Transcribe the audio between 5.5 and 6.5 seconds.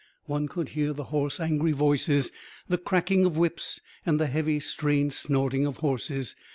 of horses.